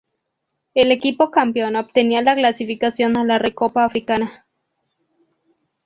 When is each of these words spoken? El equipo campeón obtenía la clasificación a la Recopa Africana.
El 0.73 0.91
equipo 0.91 1.29
campeón 1.29 1.75
obtenía 1.75 2.23
la 2.23 2.33
clasificación 2.33 3.17
a 3.17 3.23
la 3.23 3.37
Recopa 3.37 3.85
Africana. 3.85 4.47